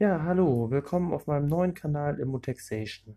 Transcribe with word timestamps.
Ja, 0.00 0.22
hallo, 0.22 0.70
willkommen 0.70 1.12
auf 1.12 1.26
meinem 1.26 1.48
neuen 1.48 1.74
Kanal 1.74 2.20
Immotaxation. 2.20 3.16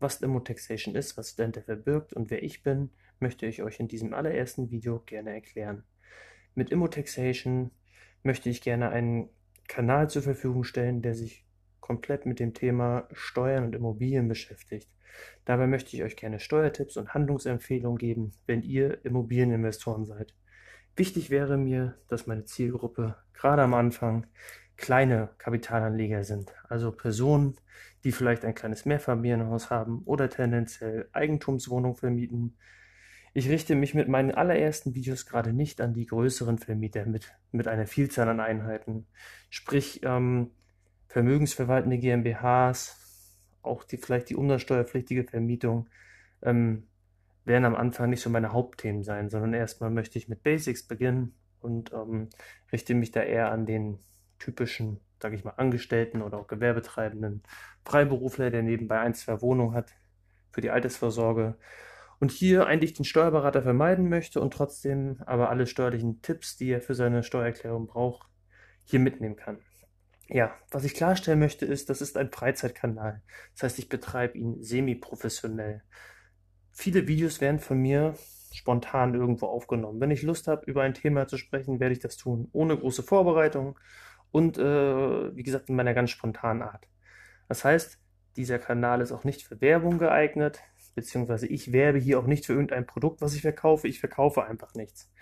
Was 0.00 0.22
Immotaxation 0.22 0.94
ist, 0.94 1.18
was 1.18 1.36
dahinter 1.36 1.60
verbirgt 1.60 2.14
und 2.14 2.30
wer 2.30 2.42
ich 2.42 2.62
bin, 2.62 2.88
möchte 3.20 3.44
ich 3.44 3.62
euch 3.62 3.78
in 3.80 3.86
diesem 3.86 4.14
allerersten 4.14 4.70
Video 4.70 5.00
gerne 5.00 5.34
erklären. 5.34 5.84
Mit 6.54 6.70
Immotaxation 6.70 7.70
möchte 8.22 8.48
ich 8.48 8.62
gerne 8.62 8.88
einen 8.88 9.28
Kanal 9.68 10.08
zur 10.08 10.22
Verfügung 10.22 10.64
stellen, 10.64 11.02
der 11.02 11.14
sich 11.14 11.44
komplett 11.80 12.24
mit 12.24 12.40
dem 12.40 12.54
Thema 12.54 13.08
Steuern 13.12 13.64
und 13.64 13.74
Immobilien 13.74 14.26
beschäftigt. 14.26 14.88
Dabei 15.44 15.66
möchte 15.66 15.94
ich 15.94 16.02
euch 16.02 16.16
gerne 16.16 16.40
Steuertipps 16.40 16.96
und 16.96 17.12
Handlungsempfehlungen 17.12 17.98
geben, 17.98 18.32
wenn 18.46 18.62
ihr 18.62 19.04
Immobilieninvestoren 19.04 20.06
seid. 20.06 20.34
Wichtig 20.96 21.28
wäre 21.28 21.58
mir, 21.58 21.98
dass 22.08 22.26
meine 22.26 22.46
Zielgruppe 22.46 23.16
gerade 23.34 23.60
am 23.60 23.74
Anfang 23.74 24.26
kleine 24.82 25.30
Kapitalanleger 25.38 26.24
sind, 26.24 26.52
also 26.68 26.90
Personen, 26.92 27.56
die 28.04 28.12
vielleicht 28.12 28.44
ein 28.44 28.54
kleines 28.54 28.84
Mehrfamilienhaus 28.84 29.70
haben 29.70 30.02
oder 30.04 30.28
tendenziell 30.28 31.08
Eigentumswohnungen 31.12 31.96
vermieten. 31.96 32.56
Ich 33.32 33.48
richte 33.48 33.76
mich 33.76 33.94
mit 33.94 34.08
meinen 34.08 34.32
allerersten 34.32 34.94
Videos 34.94 35.24
gerade 35.24 35.52
nicht 35.52 35.80
an 35.80 35.94
die 35.94 36.04
größeren 36.04 36.58
Vermieter 36.58 37.06
mit, 37.06 37.32
mit 37.52 37.68
einer 37.68 37.86
Vielzahl 37.86 38.28
an 38.28 38.40
Einheiten, 38.40 39.06
sprich 39.50 40.00
ähm, 40.02 40.50
vermögensverwaltende 41.06 41.98
GmbHs, 41.98 43.38
auch 43.62 43.84
die, 43.84 43.98
vielleicht 43.98 44.30
die 44.30 44.36
umsatzsteuerpflichtige 44.36 45.24
Vermietung, 45.24 45.88
ähm, 46.42 46.88
werden 47.44 47.64
am 47.64 47.76
Anfang 47.76 48.10
nicht 48.10 48.20
so 48.20 48.30
meine 48.30 48.52
Hauptthemen 48.52 49.04
sein, 49.04 49.30
sondern 49.30 49.54
erstmal 49.54 49.90
möchte 49.90 50.18
ich 50.18 50.28
mit 50.28 50.42
Basics 50.42 50.82
beginnen 50.82 51.34
und 51.60 51.92
ähm, 51.92 52.30
richte 52.72 52.94
mich 52.94 53.12
da 53.12 53.22
eher 53.22 53.52
an 53.52 53.64
den 53.64 54.00
typischen, 54.42 55.00
sage 55.20 55.36
ich 55.36 55.44
mal, 55.44 55.54
Angestellten 55.56 56.22
oder 56.22 56.38
auch 56.38 56.48
Gewerbetreibenden 56.48 57.42
Freiberufler, 57.84 58.50
der 58.50 58.62
nebenbei 58.62 58.98
ein, 58.98 59.14
zwei 59.14 59.40
Wohnungen 59.40 59.74
hat 59.74 59.92
für 60.50 60.60
die 60.60 60.70
Altersvorsorge 60.70 61.56
und 62.18 62.30
hier 62.30 62.66
eigentlich 62.66 62.92
den 62.92 63.04
Steuerberater 63.04 63.62
vermeiden 63.62 64.08
möchte 64.08 64.40
und 64.40 64.52
trotzdem 64.52 65.22
aber 65.26 65.50
alle 65.50 65.66
steuerlichen 65.66 66.22
Tipps, 66.22 66.56
die 66.56 66.70
er 66.70 66.80
für 66.80 66.94
seine 66.94 67.22
Steuererklärung 67.22 67.86
braucht, 67.86 68.28
hier 68.84 69.00
mitnehmen 69.00 69.36
kann. 69.36 69.58
Ja, 70.28 70.54
was 70.70 70.84
ich 70.84 70.94
klarstellen 70.94 71.38
möchte, 71.38 71.66
ist, 71.66 71.90
das 71.90 72.00
ist 72.00 72.16
ein 72.16 72.30
Freizeitkanal. 72.30 73.22
Das 73.54 73.64
heißt, 73.64 73.78
ich 73.78 73.88
betreibe 73.88 74.38
ihn 74.38 74.62
semi-professionell. 74.62 75.82
Viele 76.72 77.06
Videos 77.06 77.40
werden 77.40 77.60
von 77.60 77.78
mir 77.78 78.14
spontan 78.52 79.14
irgendwo 79.14 79.46
aufgenommen. 79.46 80.00
Wenn 80.00 80.10
ich 80.10 80.22
Lust 80.22 80.48
habe, 80.48 80.64
über 80.66 80.82
ein 80.82 80.94
Thema 80.94 81.26
zu 81.26 81.36
sprechen, 81.36 81.80
werde 81.80 81.92
ich 81.92 82.00
das 82.00 82.16
tun, 82.16 82.48
ohne 82.52 82.76
große 82.76 83.02
Vorbereitung 83.02 83.78
und, 84.32 84.58
äh, 84.58 85.36
wie 85.36 85.42
gesagt, 85.42 85.68
in 85.68 85.76
meiner 85.76 85.94
ganz 85.94 86.10
spontanen 86.10 86.62
Art. 86.62 86.88
Das 87.48 87.64
heißt, 87.64 88.00
dieser 88.36 88.58
Kanal 88.58 89.00
ist 89.00 89.12
auch 89.12 89.24
nicht 89.24 89.44
für 89.44 89.60
Werbung 89.60 89.98
geeignet, 89.98 90.60
beziehungsweise 90.94 91.46
ich 91.46 91.72
werbe 91.72 91.98
hier 91.98 92.18
auch 92.18 92.26
nicht 92.26 92.46
für 92.46 92.54
irgendein 92.54 92.86
Produkt, 92.86 93.20
was 93.20 93.34
ich 93.34 93.42
verkaufe. 93.42 93.88
Ich 93.88 94.00
verkaufe 94.00 94.44
einfach 94.44 94.74
nichts. 94.74 95.12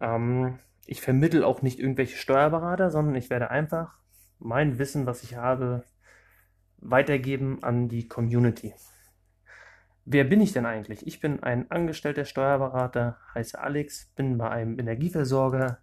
Ähm, 0.00 0.58
ich 0.86 1.00
vermittel 1.00 1.44
auch 1.44 1.62
nicht 1.62 1.78
irgendwelche 1.78 2.16
Steuerberater, 2.16 2.90
sondern 2.90 3.14
ich 3.14 3.30
werde 3.30 3.50
einfach 3.50 3.98
mein 4.38 4.78
Wissen, 4.78 5.06
was 5.06 5.22
ich 5.22 5.36
habe, 5.36 5.84
weitergeben 6.78 7.62
an 7.62 7.88
die 7.88 8.08
Community. 8.08 8.74
Wer 10.04 10.24
bin 10.24 10.40
ich 10.40 10.52
denn 10.52 10.64
eigentlich? 10.64 11.06
Ich 11.06 11.20
bin 11.20 11.42
ein 11.42 11.70
angestellter 11.70 12.24
Steuerberater, 12.24 13.18
heiße 13.34 13.58
Alex, 13.58 14.06
bin 14.16 14.38
bei 14.38 14.48
einem 14.48 14.78
Energieversorger 14.78 15.78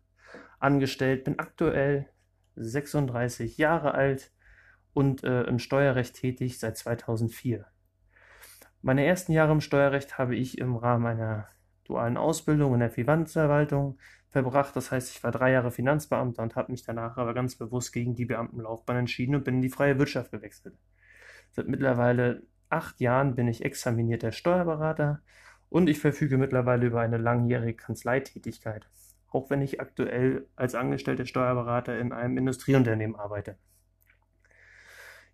angestellt, 0.59 1.25
bin 1.25 1.38
aktuell 1.38 2.09
36 2.55 3.57
Jahre 3.57 3.93
alt 3.93 4.31
und 4.93 5.23
äh, 5.23 5.43
im 5.43 5.59
Steuerrecht 5.59 6.15
tätig 6.15 6.59
seit 6.59 6.77
2004. 6.77 7.65
Meine 8.81 9.05
ersten 9.05 9.31
Jahre 9.31 9.51
im 9.51 9.61
Steuerrecht 9.61 10.17
habe 10.17 10.35
ich 10.35 10.57
im 10.57 10.75
Rahmen 10.75 11.05
einer 11.05 11.47
dualen 11.85 12.17
Ausbildung 12.17 12.73
in 12.73 12.79
der 12.79 12.91
Finanzverwaltung 12.91 13.97
verbracht. 14.29 14.75
Das 14.75 14.91
heißt, 14.91 15.15
ich 15.15 15.23
war 15.23 15.31
drei 15.31 15.51
Jahre 15.51 15.71
Finanzbeamter 15.71 16.44
und 16.44 16.55
habe 16.55 16.71
mich 16.71 16.83
danach 16.83 17.17
aber 17.17 17.33
ganz 17.33 17.55
bewusst 17.55 17.94
gegen 17.94 18.15
die 18.15 18.25
Beamtenlaufbahn 18.25 18.97
entschieden 18.97 19.35
und 19.35 19.44
bin 19.44 19.55
in 19.55 19.61
die 19.61 19.69
freie 19.69 19.97
Wirtschaft 19.97 20.31
gewechselt. 20.31 20.77
Seit 21.51 21.67
mittlerweile 21.67 22.44
acht 22.69 22.99
Jahren 22.99 23.35
bin 23.35 23.47
ich 23.47 23.63
examinierter 23.63 24.31
Steuerberater 24.31 25.21
und 25.69 25.89
ich 25.89 25.99
verfüge 25.99 26.38
mittlerweile 26.38 26.88
über 26.88 27.01
eine 27.01 27.17
langjährige 27.17 27.75
Kanzleitätigkeit, 27.75 28.89
auch 29.35 29.50
wenn 29.50 29.62
ich 29.62 29.81
aktuell 29.81 30.47
als 30.56 30.73
angestellter 30.73 31.25
Steuerberater 31.25 32.00
in 32.00 32.13
einem 32.13 32.38
Industrieunternehmen 32.38 33.16
arbeite. 33.16 33.57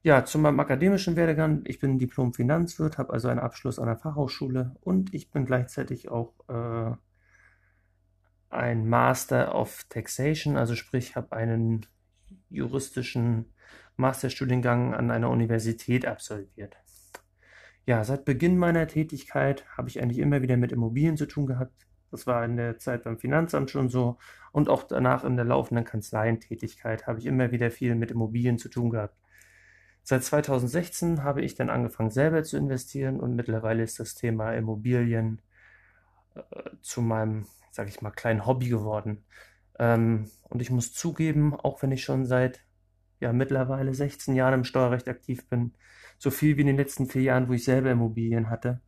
Ja, 0.04 0.26
zu 0.26 0.40
meinem 0.40 0.60
akademischen 0.60 1.16
Werdegang. 1.16 1.62
Ich 1.66 1.80
bin 1.80 2.00
Diplom-Finanzwirt, 2.00 2.98
habe 2.98 3.14
also 3.14 3.28
einen 3.28 3.40
Abschluss 3.40 3.78
an 3.78 3.86
der 3.86 3.98
Fachhochschule 3.98 4.76
und 4.82 5.14
ich 5.14 5.30
bin 5.30 5.46
gleichzeitig 5.46 6.10
auch 6.10 6.34
äh, 6.50 6.96
ein 8.50 8.90
Master 8.90 9.54
of 9.54 9.86
Taxation, 9.90 10.58
also 10.58 10.76
sprich, 10.76 11.16
habe 11.16 11.34
einen 11.34 11.86
juristischen 12.50 13.54
Masterstudiengang 13.96 14.96
an 14.96 15.12
einer 15.12 15.30
Universität 15.30 16.08
absolviert. 16.08 16.76
Ja, 17.86 18.04
seit 18.04 18.26
Beginn 18.26 18.58
meiner 18.58 18.88
Tätigkeit 18.88 19.66
habe 19.78 19.90
ich 19.90 20.02
eigentlich 20.02 20.20
immer 20.20 20.42
wieder 20.42 20.58
mit 20.58 20.72
Immobilien 20.72 21.18
zu 21.18 21.28
tun 21.28 21.46
gehabt. 21.46 21.88
Das 22.12 22.28
war 22.28 22.44
in 22.44 22.58
der 22.58 22.78
Zeit 22.78 23.04
beim 23.04 23.18
Finanzamt 23.18 23.72
schon 23.72 23.90
so 23.90 24.18
und 24.52 24.70
auch 24.70 24.84
danach 24.84 25.24
in 25.24 25.38
der 25.38 25.46
laufenden 25.46 25.86
Kanzleientätigkeit 25.86 27.08
habe 27.08 27.20
ich 27.20 27.26
immer 27.26 27.52
wieder 27.52 27.72
viel 27.72 27.96
mit 27.96 28.12
Immobilien 28.12 28.58
zu 28.58 28.70
tun 28.70 28.90
gehabt. 28.90 29.16
Seit 30.04 30.24
2016 30.24 31.24
habe 31.24 31.42
ich 31.42 31.56
dann 31.56 31.70
angefangen 31.70 32.10
selber 32.10 32.44
zu 32.44 32.58
investieren 32.58 33.20
und 33.20 33.36
mittlerweile 33.36 33.84
ist 33.84 34.00
das 34.00 34.16
Thema 34.16 34.52
Immobilien 34.54 35.42
äh, 36.36 36.42
zu 36.82 37.02
meinem, 37.02 37.46
sage 37.72 37.90
ich 37.90 38.02
mal, 38.02 38.12
kleinen 38.12 38.46
Hobby 38.46 38.70
geworden. 38.70 39.24
Ähm, 39.80 40.30
und 40.50 40.62
ich 40.62 40.72
muss 40.72 40.94
zugeben, 40.94 41.56
auch 41.56 41.82
wenn 41.82 41.92
ich 41.92 42.04
schon 42.04 42.26
seit 42.26 42.62
ja 43.20 43.32
mittlerweile 43.32 43.94
16 43.94 44.36
Jahren 44.36 44.56
im 44.56 44.64
Steuerrecht 44.64 45.08
aktiv 45.08 45.48
bin, 45.48 45.74
so 46.18 46.32
viel 46.32 46.58
wie 46.58 46.62
in 46.62 46.68
den 46.68 46.78
letzten 46.78 47.08
vier 47.08 47.22
Jahren, 47.22 47.48
wo 47.48 47.54
ich 47.54 47.64
selber 47.64 47.92
Immobilien 47.92 48.50
hatte, 48.50 48.82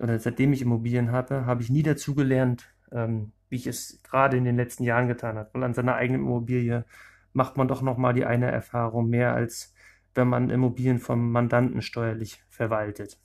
oder 0.00 0.18
seitdem 0.18 0.52
ich 0.52 0.62
Immobilien 0.62 1.12
habe, 1.12 1.46
habe 1.46 1.62
ich 1.62 1.70
nie 1.70 1.82
dazugelernt, 1.82 2.74
ähm, 2.90 3.32
wie 3.48 3.56
ich 3.56 3.66
es 3.66 4.02
gerade 4.02 4.36
in 4.36 4.44
den 4.44 4.56
letzten 4.56 4.84
Jahren 4.84 5.08
getan 5.08 5.36
habe. 5.36 5.50
Weil 5.52 5.64
an 5.64 5.74
seiner 5.74 5.94
eigenen 5.94 6.22
Immobilie 6.22 6.84
macht 7.32 7.56
man 7.56 7.68
doch 7.68 7.82
nochmal 7.82 8.14
die 8.14 8.24
eine 8.24 8.50
Erfahrung 8.50 9.08
mehr, 9.08 9.34
als 9.34 9.74
wenn 10.14 10.28
man 10.28 10.50
Immobilien 10.50 10.98
vom 10.98 11.30
Mandanten 11.30 11.82
steuerlich 11.82 12.42
verwaltet. 12.48 13.18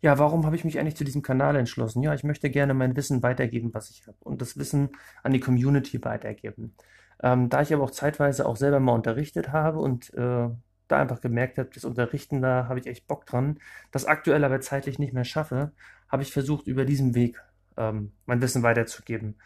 Ja, 0.00 0.18
warum 0.18 0.46
habe 0.46 0.54
ich 0.54 0.64
mich 0.64 0.78
eigentlich 0.78 0.96
zu 0.96 1.04
diesem 1.04 1.22
Kanal 1.22 1.56
entschlossen? 1.56 2.02
Ja, 2.02 2.14
ich 2.14 2.22
möchte 2.22 2.50
gerne 2.50 2.74
mein 2.74 2.96
Wissen 2.96 3.22
weitergeben, 3.22 3.74
was 3.74 3.90
ich 3.90 4.06
habe 4.06 4.16
und 4.20 4.40
das 4.40 4.56
Wissen 4.56 4.90
an 5.22 5.32
die 5.32 5.40
Community 5.40 6.02
weitergeben. 6.04 6.76
Ähm, 7.20 7.48
da 7.48 7.62
ich 7.62 7.74
aber 7.74 7.82
auch 7.84 7.90
zeitweise 7.90 8.46
auch 8.46 8.56
selber 8.56 8.78
mal 8.78 8.92
unterrichtet 8.92 9.50
habe 9.52 9.80
und 9.80 10.14
äh, 10.14 10.48
da 10.88 11.00
einfach 11.00 11.20
gemerkt 11.20 11.58
habe, 11.58 11.70
das 11.72 11.84
Unterrichten, 11.84 12.42
da 12.42 12.66
habe 12.68 12.80
ich 12.80 12.86
echt 12.86 13.06
Bock 13.06 13.26
dran, 13.26 13.58
das 13.92 14.06
aktuell 14.06 14.44
aber 14.44 14.60
zeitlich 14.60 14.98
nicht 14.98 15.12
mehr 15.12 15.24
schaffe, 15.24 15.72
habe 16.08 16.22
ich 16.22 16.32
versucht, 16.32 16.66
über 16.66 16.84
diesen 16.84 17.14
Weg 17.14 17.40
ähm, 17.76 18.12
mein 18.26 18.40
Wissen 18.40 18.62
weiterzugeben. 18.62 19.36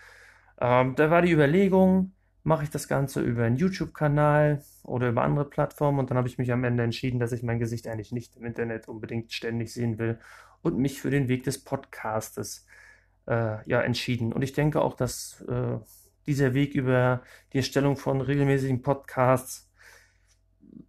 Ähm, 0.61 0.95
da 0.95 1.11
war 1.11 1.23
die 1.23 1.33
Überlegung, 1.33 2.13
mache 2.45 2.65
ich 2.65 2.71
das 2.71 2.89
Ganze 2.89 3.21
über 3.21 3.45
einen 3.45 3.57
YouTube-Kanal 3.57 4.63
oder 4.83 5.09
über 5.09 5.23
andere 5.23 5.45
Plattformen 5.45 5.99
und 5.99 6.11
dann 6.11 6.19
habe 6.19 6.29
ich 6.29 6.39
mich 6.39 6.53
am 6.53 6.65
Ende 6.65 6.83
entschieden, 6.83 7.21
dass 7.21 7.33
ich 7.33 7.43
mein 7.43 7.59
Gesicht 7.59 7.87
eigentlich 7.87 8.13
nicht 8.13 8.37
im 8.37 8.45
Internet 8.45 8.89
unbedingt 8.89 9.33
ständig 9.33 9.73
sehen 9.73 9.99
will 9.99 10.19
und 10.63 10.79
mich 10.79 11.01
für 11.01 11.11
den 11.11 11.29
Weg 11.29 11.45
des 11.45 11.63
Podcastes 11.63 12.67
äh, 13.27 13.69
ja 13.69 13.81
entschieden. 13.81 14.33
Und 14.33 14.43
ich 14.43 14.53
denke 14.53 14.81
auch, 14.81 14.95
dass 14.95 15.43
äh, 15.49 15.79
dieser 16.27 16.55
Weg 16.55 16.75
über 16.75 17.23
die 17.53 17.59
Erstellung 17.59 17.97
von 17.97 18.21
regelmäßigen 18.21 18.83
Podcasts 18.83 19.72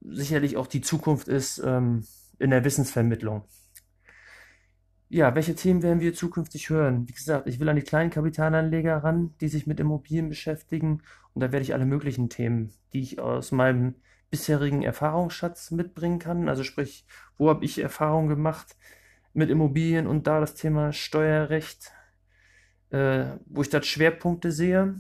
sicherlich 0.02 0.58
auch 0.58 0.68
die 0.68 0.82
Zukunft 0.82 1.28
ist 1.28 1.60
ähm, 1.60 2.06
in 2.40 2.50
der 2.50 2.64
Wissensvermittlung. 2.64 3.44
Ja, 5.10 5.36
welche 5.36 5.54
Themen 5.54 5.84
werden 5.84 6.00
wir 6.00 6.14
zukünftig 6.14 6.70
hören? 6.70 7.08
Wie 7.08 7.14
gesagt, 7.14 7.48
ich 7.48 7.60
will 7.60 7.70
an 7.70 7.76
die 7.76 7.84
kleinen 7.84 8.10
Kapitalanleger 8.10 8.98
ran, 8.98 9.36
die 9.42 9.48
sich 9.48 9.68
mit 9.68 9.80
Immobilien 9.80 10.30
beschäftigen. 10.30 11.04
Und 11.34 11.42
da 11.42 11.52
werde 11.52 11.64
ich 11.64 11.74
alle 11.74 11.86
möglichen 11.86 12.30
Themen, 12.30 12.74
die 12.94 13.02
ich 13.02 13.20
aus 13.20 13.52
meinem 13.52 13.96
bisherigen 14.32 14.82
Erfahrungsschatz 14.82 15.70
mitbringen 15.70 16.18
kann. 16.18 16.50
Also 16.50 16.64
sprich, 16.64 17.06
wo 17.38 17.50
habe 17.50 17.64
ich 17.64 17.78
Erfahrungen 17.78 18.30
gemacht 18.30 18.76
mit 19.34 19.52
Immobilien 19.52 20.08
und 20.08 20.26
da 20.26 20.40
das 20.40 20.56
Thema 20.56 20.94
Steuerrecht, 20.94 21.92
äh, 22.90 23.26
wo 23.46 23.62
ich 23.62 23.70
dort 23.70 23.86
Schwerpunkte 23.86 24.52
sehe 24.52 24.96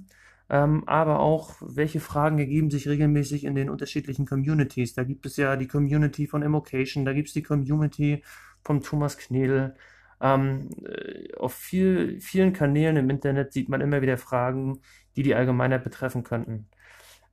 ähm, 0.54 0.84
aber 0.86 1.20
auch, 1.20 1.56
welche 1.62 2.00
Fragen 2.00 2.38
ergeben 2.38 2.70
sich 2.70 2.88
regelmäßig 2.88 3.44
in 3.44 3.56
den 3.56 3.72
unterschiedlichen 3.72 4.28
Communities. 4.28 4.94
Da 4.94 5.04
gibt 5.04 5.26
es 5.26 5.36
ja 5.36 5.56
die 5.56 5.66
Community 5.68 6.28
von 6.28 6.44
Immocation, 6.44 7.06
da 7.06 7.14
gibt 7.14 7.30
es 7.30 7.34
die 7.34 7.42
Community 7.42 8.24
vom 8.64 8.84
Thomas 8.84 9.18
Knedel. 9.18 9.74
Ähm, 10.22 10.70
äh, 10.86 11.34
auf 11.38 11.56
viel, 11.56 12.20
vielen 12.22 12.54
Kanälen 12.54 12.98
im 12.98 13.10
Internet 13.10 13.52
sieht 13.52 13.68
man 13.68 13.82
immer 13.82 14.04
wieder 14.04 14.20
Fragen, 14.20 14.80
die 15.16 15.24
die 15.24 15.34
Allgemeinheit 15.34 15.84
betreffen 15.84 16.24
könnten. 16.24 16.68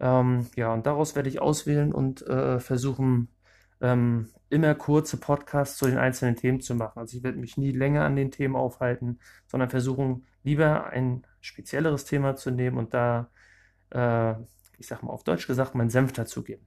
Ähm, 0.01 0.47
ja, 0.57 0.73
und 0.73 0.87
daraus 0.87 1.15
werde 1.15 1.29
ich 1.29 1.43
auswählen 1.43 1.93
und 1.93 2.27
äh, 2.27 2.59
versuchen, 2.59 3.29
ähm, 3.81 4.29
immer 4.49 4.75
kurze 4.75 5.17
Podcasts 5.17 5.79
zu 5.79 5.87
den 5.87 5.99
einzelnen 5.99 6.37
Themen 6.37 6.61
zu 6.61 6.75
machen. 6.75 6.99
Also 6.99 7.17
ich 7.17 7.23
werde 7.23 7.39
mich 7.39 7.57
nie 7.57 7.73
länger 7.73 8.05
an 8.05 8.17
den 8.17 8.31
Themen 8.31 8.57
aufhalten, 8.57 9.21
sondern 9.47 9.71
versuchen, 9.71 10.27
lieber 10.43 10.87
ein 10.87 11.27
spezielleres 11.41 12.05
Thema 12.05 12.37
zu 12.37 12.51
nehmen 12.51 12.79
und 12.79 12.93
da, 12.95 13.31
äh, 13.91 14.33
ich 14.79 14.87
sag 14.87 15.03
mal 15.03 15.13
auf 15.13 15.25
Deutsch 15.25 15.47
gesagt, 15.47 15.75
meinen 15.75 15.91
Senf 15.91 16.13
dazugeben. 16.13 16.67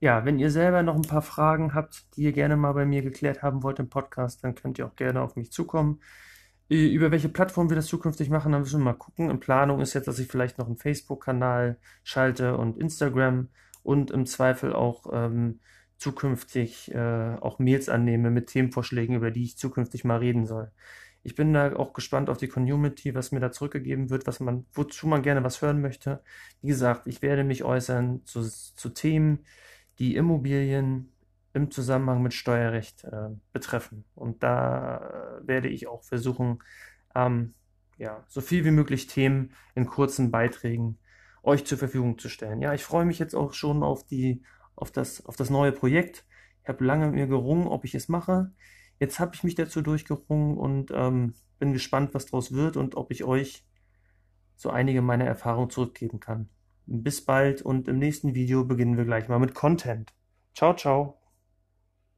Ja, 0.00 0.24
wenn 0.24 0.38
ihr 0.38 0.50
selber 0.50 0.82
noch 0.82 0.96
ein 0.96 1.02
paar 1.02 1.22
Fragen 1.22 1.72
habt, 1.72 2.04
die 2.16 2.24
ihr 2.24 2.32
gerne 2.32 2.56
mal 2.56 2.72
bei 2.72 2.84
mir 2.84 3.02
geklärt 3.02 3.42
haben 3.42 3.62
wollt 3.62 3.78
im 3.78 3.88
Podcast, 3.88 4.44
dann 4.44 4.54
könnt 4.54 4.78
ihr 4.78 4.86
auch 4.86 4.96
gerne 4.96 5.22
auf 5.22 5.36
mich 5.36 5.50
zukommen. 5.50 6.00
Über 6.68 7.10
welche 7.10 7.28
Plattform 7.28 7.68
wir 7.68 7.76
das 7.76 7.86
zukünftig 7.86 8.30
machen, 8.30 8.52
dann 8.52 8.62
müssen 8.62 8.80
wir 8.80 8.84
mal 8.84 8.94
gucken. 8.94 9.30
In 9.30 9.40
Planung 9.40 9.80
ist 9.80 9.94
jetzt, 9.94 10.08
dass 10.08 10.18
ich 10.18 10.28
vielleicht 10.28 10.58
noch 10.58 10.66
einen 10.66 10.76
Facebook-Kanal 10.76 11.78
schalte 12.02 12.56
und 12.56 12.78
Instagram 12.78 13.48
und 13.84 14.10
im 14.10 14.26
Zweifel 14.26 14.72
auch 14.72 15.06
ähm, 15.12 15.60
zukünftig 15.98 16.92
äh, 16.92 17.36
auch 17.40 17.60
Mails 17.60 17.88
annehme 17.88 18.30
mit 18.30 18.48
Themenvorschlägen, 18.48 19.14
über 19.14 19.30
die 19.30 19.44
ich 19.44 19.58
zukünftig 19.58 20.04
mal 20.04 20.18
reden 20.18 20.46
soll. 20.46 20.72
Ich 21.22 21.34
bin 21.34 21.54
da 21.54 21.74
auch 21.76 21.92
gespannt 21.94 22.28
auf 22.28 22.36
die 22.36 22.48
Community, 22.48 23.14
was 23.14 23.32
mir 23.32 23.40
da 23.40 23.52
zurückgegeben 23.52 24.10
wird, 24.10 24.26
was 24.26 24.40
man, 24.40 24.66
wozu 24.72 25.06
man 25.06 25.22
gerne 25.22 25.44
was 25.44 25.62
hören 25.62 25.80
möchte. 25.80 26.22
Wie 26.60 26.68
gesagt, 26.68 27.06
ich 27.06 27.22
werde 27.22 27.44
mich 27.44 27.64
äußern 27.64 28.22
zu, 28.26 28.42
zu 28.42 28.88
Themen, 28.90 29.46
die 29.98 30.16
Immobilien 30.16 31.12
im 31.54 31.70
Zusammenhang 31.70 32.22
mit 32.22 32.34
Steuerrecht 32.34 33.04
äh, 33.04 33.30
betreffen. 33.52 34.04
Und 34.14 34.42
da 34.42 35.40
äh, 35.42 35.46
werde 35.46 35.68
ich 35.68 35.86
auch 35.86 36.02
versuchen, 36.02 36.62
ähm, 37.14 37.54
ja, 37.96 38.24
so 38.28 38.40
viel 38.40 38.64
wie 38.64 38.72
möglich 38.72 39.06
Themen 39.06 39.52
in 39.74 39.86
kurzen 39.86 40.30
Beiträgen 40.30 40.98
euch 41.44 41.64
zur 41.64 41.78
Verfügung 41.78 42.18
zu 42.18 42.28
stellen. 42.28 42.60
Ja, 42.60 42.74
ich 42.74 42.84
freue 42.84 43.04
mich 43.04 43.18
jetzt 43.18 43.34
auch 43.34 43.52
schon 43.52 43.82
auf 43.82 44.04
die, 44.04 44.42
auf 44.74 44.90
das, 44.90 45.24
auf 45.26 45.36
das 45.36 45.50
neue 45.50 45.72
Projekt. 45.72 46.24
Ich 46.62 46.68
habe 46.68 46.84
lange 46.84 47.06
mit 47.06 47.14
mir 47.14 47.26
gerungen, 47.26 47.66
ob 47.66 47.84
ich 47.84 47.94
es 47.94 48.08
mache. 48.08 48.52
Jetzt 48.98 49.20
habe 49.20 49.34
ich 49.34 49.44
mich 49.44 49.54
dazu 49.54 49.82
durchgerungen 49.82 50.56
und 50.56 50.90
ähm, 50.92 51.34
bin 51.58 51.72
gespannt, 51.72 52.14
was 52.14 52.26
daraus 52.26 52.52
wird 52.52 52.76
und 52.76 52.96
ob 52.96 53.10
ich 53.10 53.24
euch 53.24 53.64
so 54.56 54.70
einige 54.70 55.02
meiner 55.02 55.24
Erfahrungen 55.24 55.70
zurückgeben 55.70 56.20
kann. 56.20 56.48
Bis 56.86 57.24
bald 57.24 57.62
und 57.62 57.88
im 57.88 57.98
nächsten 57.98 58.34
Video 58.34 58.64
beginnen 58.64 58.96
wir 58.96 59.04
gleich 59.04 59.28
mal 59.28 59.38
mit 59.38 59.54
Content. 59.54 60.12
Ciao, 60.54 60.74
ciao. 60.74 61.23